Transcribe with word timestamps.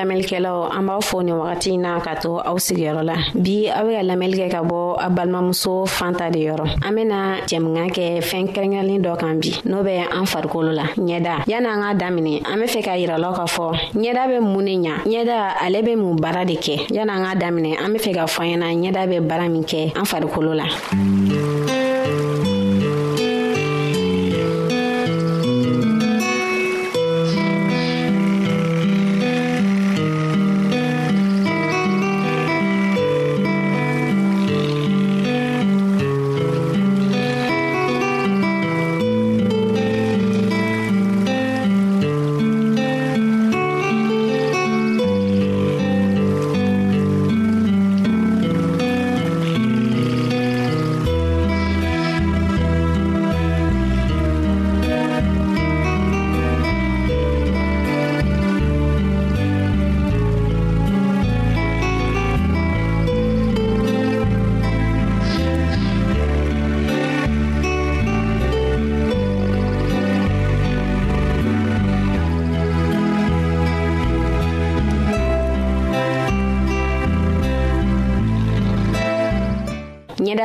lamɛnlikɛlaw 0.00 0.58
an 0.76 0.82
b'a 0.86 0.98
fɔ 1.00 1.22
ni 1.24 1.32
wagati 1.32 1.70
in 1.72 1.82
na 1.82 2.00
ka 2.00 2.14
to 2.16 2.38
aw 2.40 2.54
sigiyɔrɔ 2.58 3.02
la 3.02 3.16
bi 3.34 3.68
aw 3.70 3.84
be 3.84 3.92
ka 3.96 4.00
lamɛli 4.02 4.36
kɛ 4.38 4.48
ka 4.52 4.62
bɔ 4.62 4.96
a 4.98 5.08
balimamuso 5.10 5.86
fan 5.88 6.12
ta 6.16 6.30
de 6.30 6.38
yɔrɔ 6.40 6.66
an 6.86 6.92
bena 6.94 7.16
jɛmuga 7.46 7.84
kɛ 7.90 8.20
fɛɛn 8.22 8.46
kɛrɛnkɛrɛnnin 8.54 9.00
dɔ 9.04 9.16
kan 9.18 9.34
bi 9.40 9.50
n'o 9.66 9.82
bɛ 9.82 9.92
an 10.12 10.24
farikolo 10.26 10.72
la 10.74 10.84
ɲɛda 10.96 11.32
an 11.70 11.80
ka 11.82 11.94
daminɛ 12.04 12.42
an 12.50 12.56
be 12.60 12.66
fɛ 12.66 12.82
ka 12.84 12.90
yiralaw 12.96 13.32
k'a 13.34 13.44
fɔ 13.44 13.66
ɲɛda 13.94 14.26
be 14.28 14.38
mun 14.40 14.64
ne 14.64 14.76
ɲa 14.78 14.96
ɲɛda 15.04 15.36
ale 15.64 15.82
be 15.82 15.94
mun 15.96 16.16
baara 16.16 16.44
de 16.44 16.54
kɛ 16.56 16.90
an 16.98 17.06
ka 17.08 17.34
daminɛ 17.38 17.76
an 17.84 17.92
be 17.92 17.98
fɛ 17.98 18.14
ka 18.14 18.24
fɔ 18.26 18.42
ɲɛna 18.56 18.66
ɲɛda 18.92 19.06
be 19.08 19.18
baara 19.20 19.48
min 19.48 19.64
kɛ 19.64 19.92
an 19.98 20.04
farikolo 20.04 20.54
la 20.56 20.64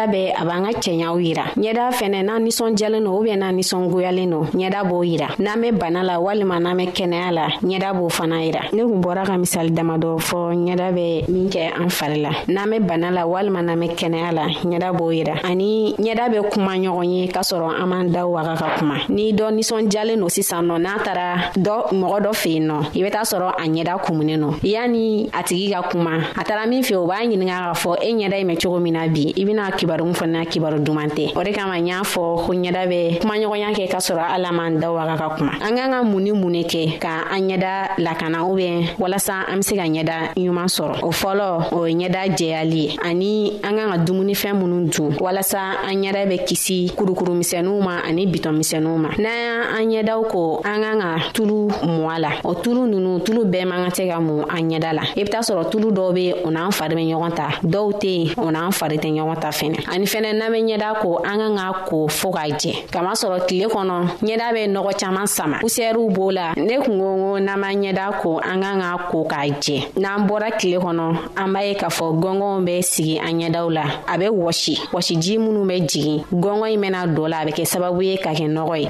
mais 0.08 0.34
ben, 0.34 0.35
b'an 0.46 0.62
ka 0.66 0.72
cɛɲaw 0.80 1.18
yira 1.20 1.46
ɲɛda 1.58 1.90
fɛnɛ 1.92 2.22
n'a 2.24 2.38
ninsɔnjɛlen 2.40 3.04
no 3.04 3.18
ubiyɛn 3.18 3.40
n'an 3.42 3.56
ninsɔngoyalen 3.58 4.30
no 4.30 4.40
ɲɛda 4.54 4.80
b'o 4.88 5.02
yira 5.04 5.28
n'an 5.40 5.60
be 5.62 5.72
bana 5.72 6.04
la 6.04 6.20
walima 6.22 6.60
n'an 6.62 6.78
be 6.78 6.86
kɛnɛya 6.86 7.32
la 7.34 7.48
ɲɛda 7.66 7.94
b'o 7.98 8.06
fana 8.12 8.46
yira 8.46 8.62
ne 8.74 8.82
kun 8.84 9.02
bɔra 9.02 9.26
ka 9.26 9.34
misali 9.42 9.72
damadɔ 9.74 10.18
fɔ 10.22 10.38
ɲɛda 10.54 10.92
bɛ 10.94 11.26
min 11.30 11.50
kɛ 11.50 11.62
an 11.82 11.90
fari 11.90 12.22
la 12.22 12.30
n'an 12.48 12.68
bɛ 12.70 12.80
bana 12.88 13.10
la 13.12 13.22
walima 13.26 13.62
n'an 13.66 13.80
be 13.80 13.88
kɛnɛya 13.88 14.32
la 14.34 14.46
ɲɛda 14.64 14.94
b'o 14.94 15.10
yira 15.12 15.36
ani 15.44 15.94
ɲɛda 15.98 16.30
bɛ 16.30 16.50
kuma 16.52 16.72
ɲɔgɔn 16.76 17.04
ye 17.10 17.28
k'a 17.28 17.42
sɔrɔ 17.42 17.82
an 17.82 17.88
m'an 17.90 18.12
daw 18.12 18.28
waga 18.30 18.56
ka 18.56 18.68
kuma 18.78 18.96
ni 19.10 19.34
dɔ 19.34 19.52
ninsɔnjalen 19.56 20.20
no 20.20 20.28
sisan 20.30 20.64
nɔ 20.68 20.80
n'a 20.80 21.00
taara 21.04 21.52
dɔ 21.58 21.90
mɔgɔ 21.92 22.22
dɔ 22.24 22.34
fe 22.36 22.50
yen 22.52 22.68
nɔ 22.68 22.78
i 22.96 23.00
bɛ 23.04 23.10
t'a 23.12 23.24
sɔrɔ 23.34 23.50
a 23.58 23.66
ɲɛda 23.66 24.02
kumunen 24.06 24.40
no 24.40 24.52
yani 24.64 25.28
a 25.34 25.42
tigi 25.44 25.72
ka 25.74 25.82
kuma 25.90 26.20
a 26.38 26.44
taara 26.44 26.68
min 26.68 26.82
fɛ 26.84 26.96
o 26.98 27.06
b'a 27.08 27.18
ɲininga 27.26 27.58
k'a 27.66 27.74
fɔ 27.82 27.98
e 28.04 28.14
ɲɛda 28.14 28.34
i 28.36 28.44
mɛn 28.46 28.58
cogo 28.62 28.80
min 28.82 28.94
na 28.94 29.08
bi 29.08 29.34
i 29.36 29.44
bena 29.44 29.72
kibaru 29.72 30.14
fana 30.16 30.35
na 30.36 30.44
kibaru 30.46 30.80
duman 30.84 31.08
tɛ 31.10 31.32
o 31.36 31.44
de 31.44 31.52
kama 31.52 31.80
n 31.80 31.88
y'a 31.88 32.02
fɔ 32.04 32.22
ko 32.46 32.52
ɲɛda 32.52 32.84
bɛ 32.92 33.00
kumaɲɔgɔnya 33.24 33.70
kɛ 33.76 33.86
ka 33.92 34.00
sɔrɔ 34.00 34.24
ala 34.36 34.52
man 34.52 34.80
da 34.80 34.92
waga 34.92 35.16
ka 35.18 35.36
kuma 35.36 35.54
an 35.62 35.72
k'an 35.76 35.92
ka 35.92 36.04
mun 36.04 36.20
ni 36.24 36.32
mun 36.32 36.52
ne 36.52 36.64
kɛ 36.64 37.00
ka 37.00 37.28
an 37.32 37.48
ɲɛda 37.48 37.98
lakana 38.04 38.40
ubiyɛn 38.44 38.98
walasa 39.00 39.46
an 39.48 39.58
be 39.60 39.64
se 39.64 39.76
ka 39.76 39.84
ɲɛda 39.84 40.36
ɲuman 40.36 40.68
sɔrɔ 40.68 41.00
o 41.04 41.10
fɔlɔ 41.12 41.48
o 41.74 41.86
ye 41.88 41.96
ɲɛda 42.10 42.36
jɛyali 42.36 42.76
ye 42.76 42.98
ani 43.02 43.60
an 43.64 43.76
k'an 43.76 43.92
ka 43.92 43.98
dumunifɛn 44.04 44.56
minnu 44.60 44.90
dun 44.92 45.12
walasa 45.20 45.80
an 45.88 45.96
ɲɛda 46.04 46.22
bɛ 46.28 46.44
kisi 46.46 46.92
kurukurumisɛnuw 46.98 47.82
ma 47.82 48.02
ani 48.06 48.28
bitɔnmisɛnuw 48.28 48.98
ma 48.98 49.10
n'an 49.18 49.90
y' 49.90 50.00
an 50.00 50.04
ɲɛdaw 50.06 50.28
ko 50.30 50.62
an 50.66 50.82
k'an 50.84 51.00
ka 51.02 51.30
tulu 51.34 51.68
mɔ 51.86 52.04
a 52.12 52.20
la 52.20 52.30
o 52.44 52.54
tulu 52.56 52.86
nunu 52.88 53.24
tulu 53.24 53.46
bɛɛ 53.46 53.66
man 53.68 53.86
ka 53.90 54.02
tɛ 54.02 54.10
ka 54.12 54.20
mun 54.20 54.44
an 54.50 54.68
ɲɛda 54.70 54.92
la 54.94 55.02
i 55.16 55.24
be 55.24 55.30
t'a 55.30 55.40
sɔrɔ 55.40 55.70
tulu 55.72 55.92
dɔw 55.92 56.14
be 56.14 56.34
o 56.44 56.50
n'an 56.52 56.72
fari 56.72 56.96
be 56.96 57.02
ɲɔgɔn 57.12 57.34
ta 57.36 57.48
dɔw 57.64 57.92
tɛ 58.02 58.08
yen 58.26 58.34
o 58.38 58.52
n'an 58.52 58.72
fari 58.74 58.98
tɛ 58.98 59.10
ɲɔgɔn 59.14 59.40
ta 59.42 59.50
fɛnɛ 59.50 59.80
ani 59.94 60.06
fɛnɛ 60.06 60.25
fɛnɛ 60.26 60.38
n'an 60.38 60.52
be 60.52 60.58
ɲɛda 60.64 61.02
ko 61.02 61.18
an 61.24 61.38
kan 61.40 61.56
k'a 61.56 61.86
ko 61.88 62.08
fɔɔ 62.08 62.34
k'a 62.34 62.48
jɛ 62.58 62.74
kamasɔrɔ 62.92 63.46
tile 63.48 63.68
kɔnɔ 63.68 63.96
ɲɛda 64.24 64.54
be 64.54 64.62
nɔgɔ 64.74 65.00
caaman 65.00 65.28
sama 65.28 65.58
pusɛriw 65.60 66.10
b'o 66.14 66.32
la 66.34 66.54
ne 66.56 66.78
kun 66.78 67.00
ko 67.00 67.16
ko 67.16 67.40
n'an 67.40 67.60
ma 67.60 67.68
ɲɛda 67.74 68.22
ko 68.22 68.40
an 68.40 68.62
kan 68.62 68.80
k'a 68.80 68.98
ko 69.12 69.24
k'a 69.30 69.48
jɛ 69.48 69.78
n'an 69.98 70.28
bɔra 70.28 70.50
tile 70.60 70.78
kɔnɔ 70.80 71.16
an 71.38 71.54
b'a 71.54 71.62
ye 71.68 71.74
k'a 71.76 71.90
fɔ 71.90 72.06
gɔngɔnw 72.22 72.66
be 72.66 72.82
sigi 72.82 73.20
an 73.20 73.40
ɲɛdaw 73.40 73.72
la 73.72 73.86
a 74.08 74.18
be 74.18 74.26
wɔsi 74.26 74.78
wɔsiji 74.94 75.38
minw 75.38 75.66
be 75.68 75.80
jigin 75.86 76.24
gɔngɔn 76.34 76.72
ɲi 76.72 76.82
bena 76.82 77.06
dɔ 77.08 77.30
la 77.30 77.38
a 77.42 77.46
be 77.46 77.52
kɛ 77.52 77.66
sababu 77.66 78.02
ye 78.04 78.18
ka 78.18 78.32
kɛ 78.32 78.48
nɔgɔ 78.48 78.76
ye 78.82 78.90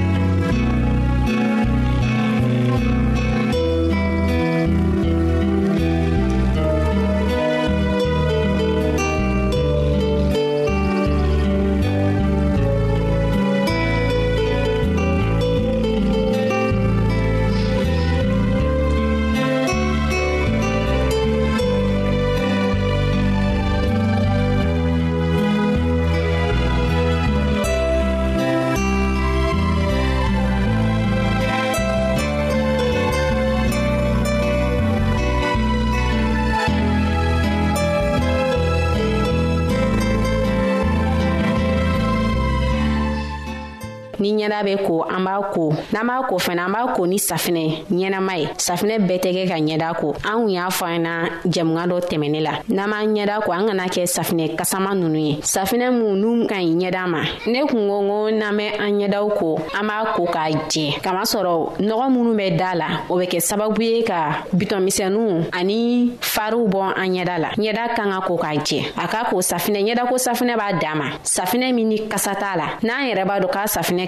ni 44.21 44.31
ɲɛda 44.37 44.63
be 44.63 44.75
ko 44.85 45.01
an 45.03 45.23
b'a 45.25 45.49
ko 45.53 45.73
n'an 45.91 46.05
b'a 46.07 46.27
ko 46.29 46.37
fɛnɛ 46.37 46.61
an 46.65 46.71
b'a 46.71 46.93
ko 46.95 47.05
ni 47.07 47.17
safinɛ 47.17 47.85
ɲɛnama 47.91 48.33
ye 48.39 48.45
safinɛ 48.57 48.95
bɛɛ 49.07 49.17
tɛ 49.23 49.29
kɛ 49.33 49.47
ka 49.49 49.57
ɲɛda 49.57 49.95
ko 49.99 50.13
an 50.23 50.37
kun 50.41 50.49
y'a 50.49 50.67
fɔ 50.69 50.83
ana 50.83 50.99
na 51.01 51.29
jɛmuga 51.45 51.83
dɔ 51.89 51.97
tɛmɛne 52.09 52.39
la 52.45 52.51
n'an 52.69 52.89
b'an 52.91 53.13
ɲɛda 53.17 53.43
ko 53.43 53.51
an 53.51 53.65
kana 53.67 53.85
kɛ 53.89 54.03
safinɛ 54.05 54.55
kasama 54.57 54.93
nunu 54.93 55.17
ye 55.19 55.35
safinɛ 55.41 55.89
mun 55.97 56.13
n'u 56.21 56.47
ka 56.49 56.55
ɲi 56.55 56.75
ɲɛda 56.79 57.07
ma 57.09 57.21
ne 57.47 57.61
kun 57.67 57.87
ko 57.89 57.99
ko 58.07 58.31
n'an 58.31 58.55
bɛ 58.57 58.65
an 58.79 58.91
ɲɛdaw 59.01 59.29
ko 59.39 59.55
an 59.73 59.83
b'a 59.89 60.13
ko 60.13 60.25
k'a 60.25 60.51
jɛ 60.69 61.01
kamasɔrɔ 61.01 61.79
nɔgɔ 61.81 62.05
minnu 62.13 62.33
bɛ 62.39 62.57
daa 62.57 62.75
la 62.75 62.87
o 63.09 63.17
bɛ 63.17 63.25
kɛ 63.27 63.39
sababu 63.49 63.81
ye 63.81 64.03
ka 64.03 64.43
bitɔnmisɛnuw 64.53 65.49
ani 65.53 66.13
fariw 66.21 66.67
bɔ 66.69 66.81
an 66.95 67.09
ɲɛda 67.09 67.37
la 67.39 67.49
ɲɛda 67.57 67.95
kan 67.95 68.11
ka 68.11 68.21
ko 68.27 68.37
k'a 68.37 68.53
jɛ 68.61 68.93
a 69.03 69.07
ka 69.07 69.25
ko 69.29 69.37
safinɛ 69.41 69.81
ɲɛda 69.87 70.07
ko 70.09 70.15
safinɛ 70.17 70.55
b'a 70.57 70.95
ma 70.95 71.07
safinɛ 71.23 71.73
min 71.73 71.89
ni 71.89 72.07
kasa 72.07 72.35
t'a 72.35 72.55
la 72.57 72.65
n'an 72.83 73.01
yɛrɛ 73.11 73.25
b'a 73.25 73.39
dɔn 73.41 73.51
k'a 73.51 73.65
safinɛ 73.77 74.07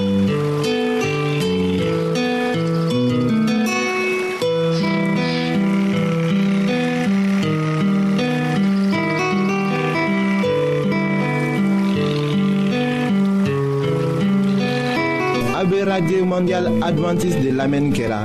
mondial 16.31 16.65
adventiste 16.81 17.41
de 17.47 17.51
l'Amen 17.57 17.83
menquera. 17.89 18.21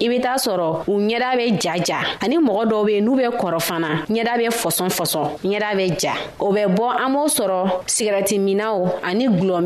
i 0.00 0.08
be 0.08 0.20
t'a 0.20 0.36
sɔrɔ 0.36 0.84
u 0.88 0.98
ɲɛda 1.00 1.36
bɛ 1.36 1.58
jaja 1.60 1.98
ani 2.22 2.38
mɔgɔ 2.38 2.64
dɔw 2.70 2.84
be 2.86 3.00
n'u 3.00 3.14
bɛ 3.16 3.36
kɔrɔ 3.38 3.60
fana 3.60 3.88
ɲɛda 4.08 4.34
bɛ 4.38 4.48
fɔsɔn 4.50 4.88
fɔsɔn 4.90 5.26
ɲɛda 5.44 5.72
bɛ 5.74 6.00
ja 6.02 6.12
o 6.38 6.52
bɛ 6.52 6.66
bɔ 6.76 6.88
an 7.00 7.14
b'o 7.14 7.26
sɔrɔ 7.26 7.84
sigɛrɛti 7.86 8.38
minaw 8.38 8.86
ani 9.02 9.28
gulɔ 9.28 9.58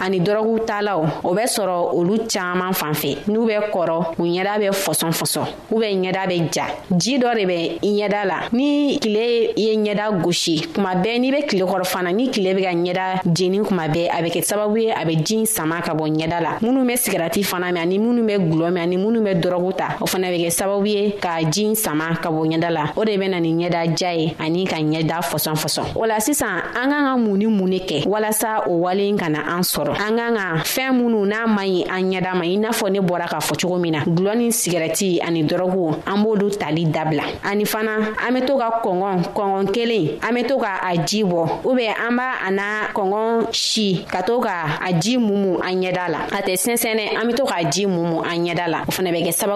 ani 0.00 0.20
dɔrɔgu 0.20 0.64
talaw 0.66 1.02
o 1.24 1.34
bɛ 1.34 1.44
sɔrɔ 1.44 1.92
olu 1.96 2.18
caaman 2.26 2.72
fan 2.72 2.94
fɛ 2.94 3.18
n'u 3.28 3.46
bɛ 3.46 3.70
kɔrɔ 3.70 4.18
u 4.18 4.22
ɲɛda 4.22 4.58
bɛ 4.58 4.70
fɔsɔn 4.72 5.44
u 5.70 5.78
bɛ 5.78 5.92
ɲɛda 6.00 6.26
bɛ 6.30 6.52
ja 6.56 6.64
ji 6.96 7.18
dɔ 7.18 7.34
de 7.34 7.44
bɛ 7.46 7.78
ɲɛda 7.80 8.26
la 8.26 8.36
ni 8.52 8.98
kile 8.98 9.52
ye 9.56 9.76
ɲɛda 9.76 10.22
gosi 10.22 10.60
kuma 10.74 10.94
bɛɛ 10.94 11.18
n'i 11.20 11.32
bɛ 11.32 11.46
kile 11.48 11.66
kɔrɔ 11.68 11.84
fana 11.86 12.12
ni 12.12 12.28
kile 12.30 12.54
bɛ 12.54 12.62
ka 12.62 12.72
ɲɛda 12.72 13.32
jeni 13.34 13.60
kuma 13.64 13.88
bɛɛ 13.88 14.08
a 14.10 14.22
bɛ 14.22 14.30
kɛ 14.32 14.42
sababu 14.44 14.78
ye 14.80 14.90
a 14.90 15.04
bɛ 15.04 15.22
jin 15.24 15.44
sama 15.44 15.82
ka 15.82 15.92
bɔ 15.94 16.08
ɲɛda 16.16 16.40
la 16.42 16.50
minnu 16.62 16.82
bɛ 16.90 16.96
sigɛrɛti 16.96 17.42
fana 17.44 17.66
mɛn 17.72 17.78
ani 17.82 17.98
minnu 17.98 18.22
bɛ 18.24 18.38
gulɔ 18.52 18.70
mɛn 18.72 18.80
ani 18.82 18.96
minnu 18.96 19.20
bɛ 19.20 19.34
dɔrɔgu 19.42 19.65
mugu 19.66 19.72
ta 19.78 19.96
o 20.00 20.06
fana 20.06 20.30
bɛ 20.30 20.38
kɛ 20.46 20.50
sababu 20.50 20.86
ye 20.86 21.10
ka 21.20 21.42
jin 21.50 21.74
sama 21.74 22.14
ka 22.22 22.30
bɔ 22.30 22.46
ɲɛda 22.58 22.70
la 22.70 22.92
o 22.96 23.04
de 23.04 23.16
bɛ 23.16 23.30
na 23.30 23.38
ni 23.40 23.52
ɲɛda 23.52 23.98
ja 23.98 24.10
ye 24.12 24.34
ani 24.38 24.64
ka 24.64 24.76
ɲɛda 24.76 25.20
fɔsɔn 25.22 25.54
fɔsɔn 25.58 25.86
o 25.96 26.04
la 26.06 26.18
sisan 26.20 26.60
an 26.74 26.90
k'an 26.90 27.04
ka 27.04 27.16
mun 27.16 27.36
ni 27.38 27.46
mun 27.46 27.68
ne 27.70 27.78
kɛ 27.80 28.06
walasa 28.06 28.64
o 28.68 28.76
wale 28.84 29.00
in 29.00 29.16
kana 29.18 29.40
an 29.48 29.62
sɔrɔ 29.62 29.90
an 29.98 30.16
k'an 30.16 30.34
ka 30.38 30.62
fɛn 30.64 30.92
minnu 30.94 31.26
n'a 31.26 31.46
man 31.46 31.66
ɲi 31.66 31.86
an 31.90 32.10
ɲɛda 32.12 32.34
ma 32.34 32.44
i 32.44 32.56
n'a 32.56 32.70
fɔ 32.70 32.90
ne 32.92 32.98
bɔra 33.00 33.26
k'a 33.28 33.38
fɔ 33.42 33.58
cogo 33.62 33.78
min 33.80 33.92
na 33.92 34.04
gulɔ 34.04 34.36
ni 34.36 34.48
sigɛrɛti 34.50 35.20
ani 35.22 35.42
dɔrɔgu 35.44 35.94
an 36.06 36.22
b'olu 36.22 36.50
tali 36.58 36.84
dabila 36.84 37.22
ani 37.44 37.64
fana 37.64 37.98
an 38.26 38.34
bɛ 38.36 38.46
to 38.46 38.56
ka 38.58 38.80
kɔngɔn 38.84 39.32
kɔngɔn 39.34 39.72
kelen 39.74 40.06
an 40.22 40.34
bɛ 40.36 40.46
to 40.46 40.58
ka 40.60 40.80
a 40.82 40.96
ji 41.04 41.22
bɔ 41.24 41.62
ubiyɛn 41.64 41.94
an 42.08 42.16
b'a 42.18 42.30
a 42.46 42.50
n'a 42.52 42.88
kɔngɔn 42.94 43.52
si 43.54 44.04
ka 44.10 44.20
to 44.22 44.40
ka 44.40 44.78
a 44.80 44.92
ji 44.92 45.16
mumu 45.18 45.58
an 45.60 45.74
ɲɛda 45.82 46.08
la 46.10 46.20
a 46.30 46.40
tɛ 46.42 46.54
sɛnsɛnɛ 46.54 47.16
an 47.18 47.26
bɛ 47.28 47.34
to 47.36 47.42
k'a 47.44 47.64
ji 47.72 47.86
mumu 47.86 48.20
an 48.24 48.44
ɲɛda 48.46 48.66
la 48.68 48.78
o 48.86 48.92
fana 48.92 49.10
bɛ 49.10 49.22
kɛ 49.26 49.32
sababu 49.34 49.55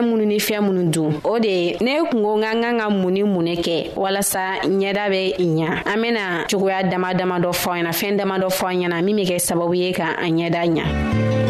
fɛn 0.00 0.06
minnu 0.08 0.26
ni 0.26 0.38
fɛn 0.38 0.60
minnu 0.60 0.92
dun 0.92 1.20
o 1.24 1.38
de 1.38 1.48
ye 1.48 1.76
ne 1.80 2.00
kungo 2.10 2.40
ka 2.42 2.52
kan 2.60 2.78
ka 2.78 2.88
mun 2.90 3.12
ni 3.14 3.22
mun 3.22 3.44
ne 3.44 3.54
kɛ 3.56 3.94
walasa 3.96 4.60
ɲɛda 4.62 5.10
bɛ 5.10 5.36
ɲa 5.38 5.82
an 5.92 6.00
bena 6.02 6.44
cogoya 6.50 6.82
dama 6.90 7.14
dama 7.14 7.38
dɔ 7.38 7.50
fɔ 7.52 7.70
ɲɛna 7.76 7.90
fɛn 7.92 8.16
dama 8.16 8.38
dɔ 8.38 8.48
an 8.66 8.80
ɲɛna 8.92 9.02
min 9.04 9.16
be 9.16 9.22
kɛ 9.24 9.36
sababu 9.38 9.74
ye 9.76 9.92
ka 9.92 10.16
an 10.18 10.32
ɲɛda 10.32 10.66
ɲa 10.66 11.49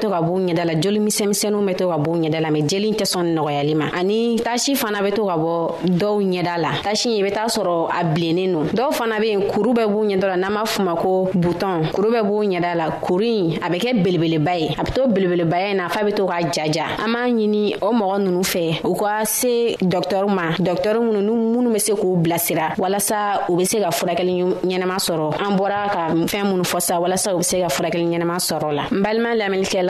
to 0.00 0.10
ka 0.10 0.20
b'u 0.22 0.38
ɲɛda 0.48 0.64
la 0.64 0.74
joli 0.80 0.98
misɛnmisɛnninw 1.00 1.64
bɛ 1.68 1.74
to 1.76 1.88
ka 1.90 1.98
b'u 1.98 2.16
ɲɛda 2.16 2.40
la 2.40 2.48
mɛ 2.50 2.62
jeli 2.66 2.92
tɛ 2.96 3.04
sɔn 3.04 3.34
nɔgɔyali 3.36 3.74
ma 3.76 3.84
ani 3.96 4.36
tasi 4.38 4.74
fana 4.74 5.00
bɛ 5.02 5.12
to 5.14 5.26
ka 5.26 5.36
bɔ 5.36 5.76
dɔw 5.86 6.22
ɲɛda 6.22 6.58
la 6.60 6.70
tasi 6.82 7.08
i 7.18 7.22
bɛ 7.22 7.32
taa 7.34 7.46
sɔrɔ 7.46 7.88
a 7.90 8.04
bilennin 8.14 8.52
don 8.52 8.64
dɔw 8.72 8.92
fana 8.92 9.18
bɛ 9.18 9.26
yen 9.26 9.42
kuru 9.48 9.72
bɛ 9.74 9.84
b'u 9.90 10.04
ɲɛda 10.06 10.22
la 10.26 10.36
n'an 10.36 10.50
b'a 10.54 10.64
f'u 10.64 10.82
ma 10.84 10.94
ko 10.94 11.26
butɔn 11.34 11.92
kuru 11.92 12.10
bɛ 12.10 12.22
b'u 12.24 12.42
ɲɛda 12.48 12.76
la 12.76 12.90
kuru 13.00 13.24
in 13.24 13.50
a 13.60 13.68
bɛ 13.68 13.78
kɛ 13.78 14.02
belebeleba 14.04 14.56
ye 14.60 14.68
a 14.78 14.82
bɛ 14.84 14.92
to 14.94 15.02
belebelebaya 15.08 15.70
in 15.72 15.76
na 15.78 15.88
f'a 15.88 16.04
bɛ 16.04 16.14
to 16.16 16.22
k'a 16.26 16.50
jaja 16.50 16.84
an 17.04 17.12
b'a 17.12 17.28
ɲini 17.34 17.76
o 17.82 17.92
mɔgɔ 17.92 18.22
ninnu 18.22 18.42
fɛ 18.42 18.80
u 18.88 18.94
ka 18.94 19.24
se 19.24 19.76
dɔkitɛriw 19.82 20.30
ma 20.32 20.50
dɔkitɛriw 20.58 21.02
minnu 21.02 21.20
ni 21.20 21.32
minnu 21.32 21.70
bɛ 21.74 21.78
se 21.80 21.92
k'u 21.92 22.16
bilasira 22.22 22.74
walasa 22.78 23.46
u 23.50 23.56
bɛ 23.56 23.64
se 23.66 23.78
ka 23.80 23.88
furakɛli 23.90 24.44
ɲɛnama 24.64 24.96
sɔrɔ 24.98 25.34
an 25.40 25.56
bɔra 25.58 25.88
ka 25.92 26.08
fɛn 26.26 26.46
minnu 26.52 26.62
fɔ 26.62 26.80
sa 26.80 26.94
walasa 27.00 27.34
u 27.34 27.38
bɛ 27.38 27.42
se 27.44 27.56
ka 27.60 27.66
furakɛli 27.68 28.06
ɲɛnama 28.06 28.36
sɔrɔ 28.38 28.72
la 28.74 28.82
n 28.92 29.02
balima 29.02 29.34
lamɛnnikɛla 29.34 29.89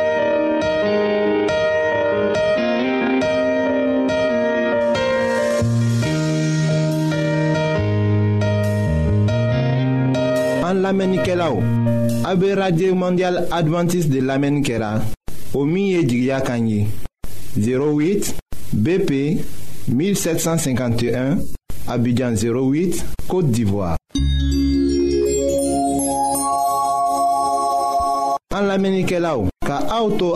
lamɛnnikɛlaw 10.91 11.55
a 12.29 12.31
be 12.35 12.47
radio 12.53 12.93
mondial 12.95 13.37
adventiste 13.49 14.09
de 14.11 14.19
lamɛnni 14.21 14.61
kɛra 14.61 15.01
au 15.53 15.65
min 15.65 16.01
08 16.03 16.85
bp 18.73 19.39
1751 19.87 21.39
abidjan 21.87 22.35
08 22.35 23.05
côte 23.29 23.51
d'ivoire 23.51 23.95
an 28.55 28.61
lamɛnnikɛlaw 28.69 29.47
ka 29.65 29.77
auto 29.97 30.27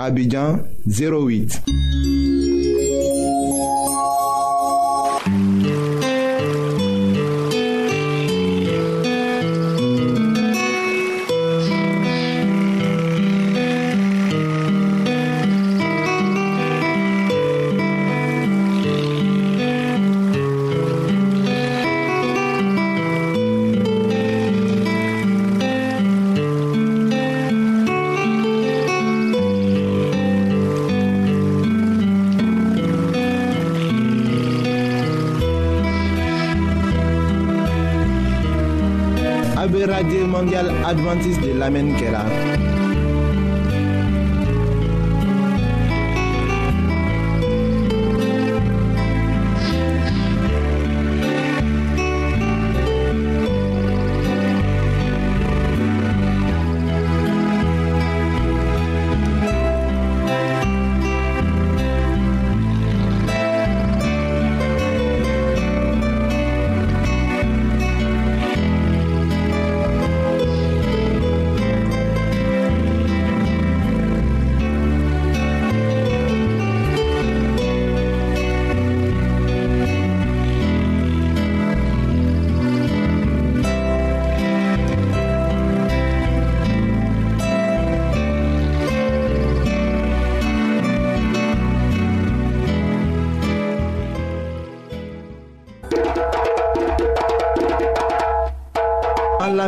Abidjan 0.00 0.64
08. 0.88 2.39
adventiste 40.90 41.40
de 41.46 41.52
l'Amen 41.54 41.94
qu'elle 41.96 42.16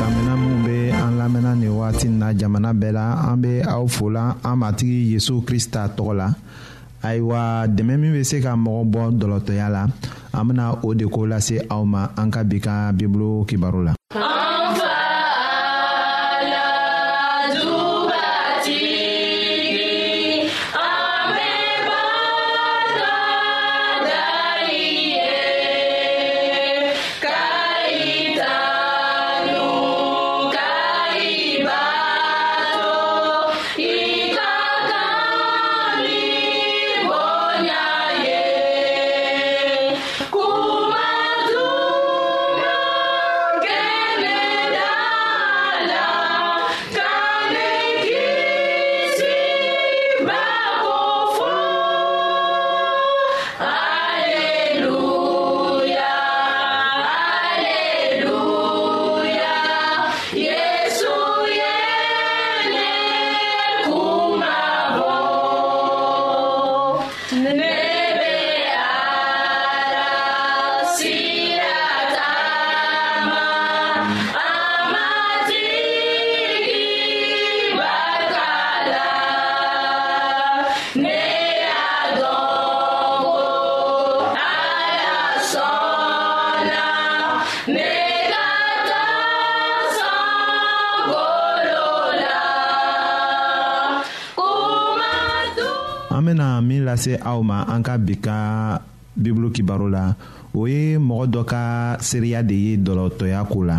kamina 0.00 0.32
minnu 0.40 0.56
bɛ 0.64 0.74
an 1.04 1.12
lamɛnna 1.20 1.52
nin 1.60 1.72
wagati 1.78 2.08
na 2.08 2.26
jamana 2.40 2.70
bɛɛ 2.80 2.90
la 2.98 3.04
an 3.30 3.36
bɛ 3.44 3.52
aw 3.74 3.84
fola 3.96 4.22
an 4.48 4.56
matigi 4.62 5.00
yesu 5.12 5.44
kirista 5.46 5.80
tɔgɔ 5.96 6.12
la 6.20 6.28
ayiwa 7.06 7.68
dɛmɛ 7.76 7.94
min 8.00 8.12
bɛ 8.16 8.22
se 8.30 8.36
ka 8.44 8.52
mɔgɔ 8.64 8.80
bɔ 8.92 9.02
dɔlɔtɔya 9.20 9.66
la 9.76 9.82
an 10.36 10.44
bɛna 10.48 10.64
o 10.86 10.88
de 10.98 11.04
ko 11.14 11.20
lase 11.30 11.56
aw 11.74 11.82
ma 11.92 12.00
an 12.20 12.28
ka 12.34 12.40
bi 12.48 12.58
ka 12.66 12.74
bibulu 12.96 13.30
kibaru 13.48 13.82
la. 13.88 13.92
an 96.10 96.22
bena 96.24 96.60
min 96.62 96.84
lase 96.84 97.16
aw 97.20 97.40
ma 97.42 97.64
an 97.68 97.80
ka 97.82 97.96
bi 97.98 98.16
ka 98.16 98.76
bibulu 99.16 99.48
kibaro 99.52 99.88
la 99.88 100.12
o 100.54 100.66
ye 100.68 100.96
mɔgɔ 101.00 101.24
dɔ 101.32 101.42
ka 101.50 101.62
seereya 102.00 102.42
de 102.42 102.54
ye 102.54 102.72
dɔlɔtɔya 102.76 103.40
ko 103.50 103.64
la 103.64 103.76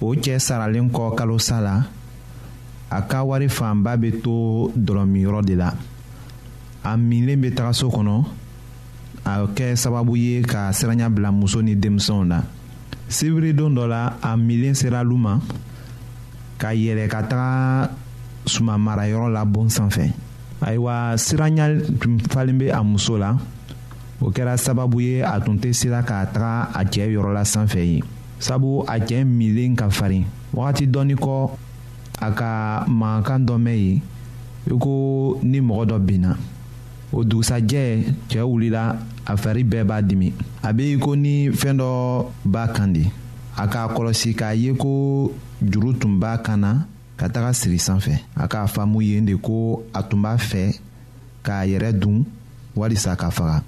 o 0.00 0.06
cɛɛ 0.22 0.38
saralen 0.38 0.88
kɔ 0.94 1.14
kalosa 1.18 1.58
la 1.60 1.74
a 2.90 3.00
ka 3.10 3.22
wari 3.26 3.48
fanba 3.48 3.96
be 4.00 4.12
to 4.22 4.70
dɔlɔmiyɔrɔ 4.76 5.40
de 5.44 5.54
la 5.56 5.70
a 6.84 6.96
minlen 6.96 7.40
be 7.42 7.50
taga 7.54 7.72
so 7.74 7.88
kɔnɔ 7.90 8.14
a 9.26 9.46
kɛ 9.50 9.74
sababu 9.76 10.16
ye 10.16 10.42
ka 10.42 10.70
siranya 10.72 11.08
bila 11.12 11.30
muso 11.32 11.60
ni 11.62 11.74
denmisɛnw 11.74 12.26
na 12.26 12.38
sibiridon 13.12 13.70
dɔ 13.76 13.84
la 13.88 14.16
a 14.24 14.34
milen 14.36 14.74
sera 14.74 15.04
lu 15.04 15.14
ma 15.20 15.36
ka 16.58 16.72
yɛlɛ 16.74 17.04
ka 17.12 17.20
taga 17.28 17.90
sumamarayɔrɔ 18.48 19.28
la 19.30 19.44
bon 19.44 19.68
sanfɛ 19.68 20.08
ayiwa 20.62 21.14
siranya 21.20 21.66
tun 22.00 22.16
falen 22.32 22.56
bɛ 22.58 22.72
a 22.72 22.82
muso 22.82 23.14
la 23.18 23.36
o 24.20 24.30
kɛra 24.30 24.56
sababu 24.56 25.00
ye 25.02 25.20
a 25.22 25.38
tun 25.44 25.58
tɛ 25.60 25.72
sira 25.74 26.02
ka 26.02 26.24
taga 26.32 26.70
a 26.72 26.82
cɛ 26.88 27.06
yɔrɔ 27.12 27.32
la 27.36 27.44
sanfɛ 27.44 27.80
yen 27.84 28.02
sabu 28.40 28.82
a 28.86 28.96
cɛ 28.98 29.22
milen 29.28 29.76
ka 29.76 29.88
farin 29.90 30.24
wagati 30.54 30.86
dɔɔni 30.88 31.14
kɔ 31.14 31.50
a 32.20 32.30
ka 32.32 32.84
mankan 32.88 33.44
dɔ 33.46 33.54
mɛn 33.60 33.76
yen 33.84 34.00
i 34.72 34.78
ko 34.78 35.38
ni 35.42 35.58
mɔgɔ 35.60 35.84
dɔ 35.90 35.98
binna. 36.06 36.36
o 37.12 37.22
dugusajɛ 37.24 38.00
cɛɛ 38.28 38.42
wulila 38.48 38.96
a 39.26 39.36
fari 39.36 39.62
bɛɛ 39.64 39.84
b'a 39.84 40.02
dimi 40.02 40.32
a 40.62 40.72
be 40.72 40.94
i 40.94 40.98
ko 40.98 41.14
ni 41.14 41.50
fɛɛn 41.50 41.76
dɔ 41.78 42.26
b'a 42.44 42.68
kan 42.74 42.92
di 42.92 43.04
a 43.56 43.66
k'a 43.68 43.88
kɔlɔsi 43.94 44.34
k'a 44.34 44.54
ye 44.56 44.72
ko 44.74 45.30
juru 45.62 45.92
tun 46.00 46.16
b'a 46.18 46.38
kan 46.42 46.56
na 46.60 46.72
ka 47.16 47.28
taga 47.28 47.52
siri 47.54 47.78
sanfɛ 47.78 48.18
a 48.36 48.48
k'a 48.48 48.66
faamu 48.66 49.02
yen 49.04 49.26
de 49.26 49.36
ko 49.36 49.84
a 49.94 50.02
tun 50.02 50.18
b'a 50.22 50.36
fɛ 50.38 50.74
k'a 51.44 51.66
yɛrɛ 51.68 51.92
dun 52.00 52.24
walisa 52.74 53.16
ka 53.16 53.28
faga 53.30 53.62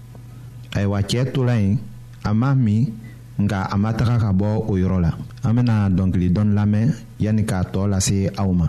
ayiwa 0.75 0.99
cɛɛ 1.09 1.23
tola 1.33 1.53
yen 1.63 1.77
a 2.23 2.29
m'a 2.39 2.49
min 2.63 2.83
nga 3.43 3.59
a 3.73 3.75
ma 3.83 3.89
taga 3.97 4.15
ka 4.23 4.29
bɔ 4.39 4.47
o 4.71 4.73
yɔrɔ 4.81 4.97
la 5.05 5.11
an 5.45 5.51
bena 5.55 5.75
dɔnkili 5.97 6.27
dɔni 6.35 6.51
lamɛn 6.57 6.87
yani 7.23 7.41
k'a 7.49 7.61
tɔɔ 7.71 7.85
lase 7.93 8.17
aw 8.41 8.49
ma 8.59 8.65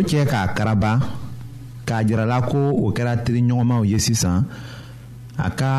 o 0.00 0.02
k'a 0.02 0.48
karaba 0.56 0.96
k'a 1.84 2.00
jirala 2.08 2.40
ko 2.48 2.56
o 2.72 2.86
kɛra 2.96 3.14
teri 3.24 3.40
ɲɔgɔnmaw 3.44 3.82
ye 3.90 3.98
sisan 4.00 4.44
a 5.36 5.48
ka 5.58 5.74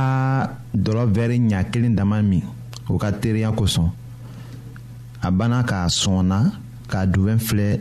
dɔlɔ 0.76 1.04
wɛri 1.16 1.38
ɲa 1.50 1.60
kelen 1.72 1.96
dama 1.96 2.22
min 2.22 2.44
o 2.90 2.98
ka 3.02 3.10
teriya 3.12 3.52
kosɔn 3.52 3.90
a 5.22 5.32
banna 5.32 5.64
k'a 5.64 5.90
sɔnna 5.90 6.40
k'a 6.90 7.02
duwɛn 7.14 7.40
filɛ 7.40 7.80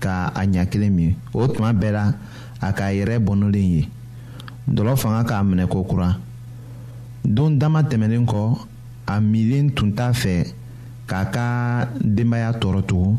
k'a 0.00 0.32
ɲa 0.46 0.62
kelen 0.72 0.92
min 0.96 1.12
o 1.34 1.46
tuma 1.48 1.72
bɛɛ 1.72 1.90
la 1.92 2.04
a 2.62 2.72
k'a 2.72 2.90
yɛrɛ 2.96 3.20
bɔnɔlen 3.20 3.68
ye 3.76 3.88
dɔlɔ 4.68 4.96
fanga 4.96 5.22
k'a 5.28 5.44
minɛ 5.44 5.68
kokura 5.68 6.16
don 7.24 7.58
dama 7.58 7.82
tɛmɛnen 7.82 8.24
kɔ 8.26 8.58
a 9.06 9.20
milen 9.20 9.70
tun 9.74 9.92
t'a 9.92 10.12
fɛ 10.12 10.48
k'a 11.06 11.24
ka 11.32 11.44
denbaya 12.00 12.56
tɔɔrɔ 12.56 12.82
tugun 12.88 13.18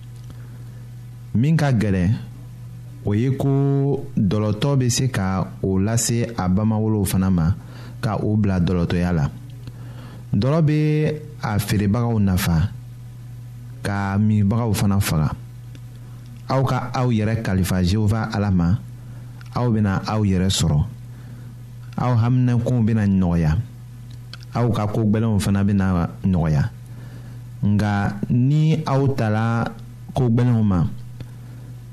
min 1.33 1.55
ka 1.55 1.71
gɛlɛ 1.71 2.09
o 3.07 3.13
ye 3.15 3.31
ko 3.37 4.03
dɔlɔtɔ 4.17 4.75
bɛ 4.77 4.89
se 4.91 5.07
ka 5.09 5.47
o 5.63 5.79
lase 5.79 6.27
a 6.37 6.47
bamawolow 6.49 7.05
fana 7.07 7.29
ma 7.31 7.55
ka 8.03 8.17
o 8.19 8.35
bila 8.35 8.59
dɔlɔtɔya 8.59 9.09
la 9.15 9.25
dɔlɔ 10.33 10.59
bɛ 10.61 10.77
a 11.41 11.57
feerebagaw 11.57 12.19
nafa 12.19 12.69
ka 13.81 14.17
minbagaw 14.19 14.73
fana 14.75 14.99
faga 14.99 15.31
aw 16.51 16.61
ka 16.67 16.91
aw 16.93 17.07
yɛrɛ 17.09 17.41
kalifa 17.41 17.79
jehova 17.81 18.27
ala 18.35 18.51
ma 18.51 18.75
aw 19.55 19.67
bɛna 19.71 20.01
aw 20.07 20.21
yɛrɛ 20.25 20.49
sɔrɔ 20.51 20.83
aw 21.97 22.11
haminankow 22.19 22.83
bɛna 22.83 23.07
nɔgɔya 23.07 23.57
aw 24.53 24.67
ka 24.75 24.83
ko 24.91 25.05
gbɛlɛnw 25.07 25.39
fana 25.39 25.63
bɛna 25.63 26.09
nɔgɔya 26.27 26.69
nka 27.63 28.19
ni 28.29 28.83
aw 28.85 29.07
taara 29.15 29.63
ko 30.13 30.27
ma 30.29 30.87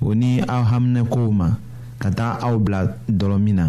o 0.01 0.15
ni 0.15 0.39
aw 0.43 0.63
haminɛkow 0.63 1.29
ma 1.39 1.49
ka 2.03 2.09
taga 2.15 2.39
aw 2.47 2.55
bila 2.63 2.81
dɔlɔ 3.19 3.37
min 3.45 3.57
na 3.59 3.67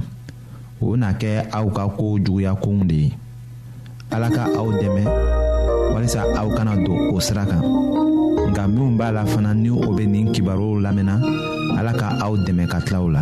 o 0.84 0.88
na 1.02 1.10
kɛ 1.22 1.32
aw 1.58 1.66
ka 1.76 1.84
koo 1.98 2.14
juguya 2.26 2.52
kow 2.64 2.78
de 2.90 2.96
ye 3.04 3.08
ala 4.16 4.28
ka 4.36 4.44
aw 4.60 4.68
dɛmɛ 4.82 5.04
walisa 5.94 6.22
aw 6.40 6.48
kana 6.58 6.74
don 6.86 7.02
o 7.16 7.20
sira 7.26 7.44
kan 7.52 7.64
nka 8.50 8.64
minw 8.74 8.98
b'a 8.98 9.10
la 9.16 9.24
fana 9.32 9.52
ni 9.54 9.70
o 9.70 9.88
be 9.96 10.06
nin 10.06 10.32
kibaruw 10.34 10.80
lamɛnna 10.86 11.16
ala 11.80 11.92
ka 12.00 12.08
aw 12.24 12.34
dɛmɛ 12.46 12.66
ka 12.72 12.78
tilaw 12.86 13.06
la 13.16 13.22